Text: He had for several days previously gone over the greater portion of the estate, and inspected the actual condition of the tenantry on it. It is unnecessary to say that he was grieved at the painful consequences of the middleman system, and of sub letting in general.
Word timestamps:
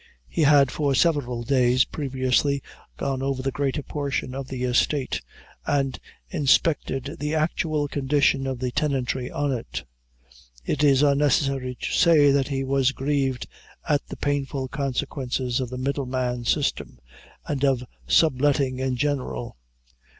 He 0.27 0.41
had 0.41 0.71
for 0.71 0.95
several 0.95 1.43
days 1.43 1.85
previously 1.85 2.63
gone 2.97 3.21
over 3.21 3.43
the 3.43 3.51
greater 3.51 3.83
portion 3.83 4.33
of 4.33 4.47
the 4.47 4.63
estate, 4.63 5.21
and 5.67 5.99
inspected 6.31 7.17
the 7.19 7.35
actual 7.35 7.87
condition 7.87 8.47
of 8.47 8.57
the 8.57 8.71
tenantry 8.71 9.29
on 9.29 9.51
it. 9.53 9.83
It 10.65 10.83
is 10.83 11.03
unnecessary 11.03 11.77
to 11.79 11.91
say 11.91 12.31
that 12.31 12.47
he 12.47 12.63
was 12.63 12.93
grieved 12.93 13.45
at 13.87 14.03
the 14.07 14.17
painful 14.17 14.69
consequences 14.69 15.59
of 15.59 15.69
the 15.69 15.77
middleman 15.77 16.45
system, 16.45 16.97
and 17.45 17.63
of 17.63 17.83
sub 18.07 18.41
letting 18.41 18.79
in 18.79 18.95
general. 18.95 19.55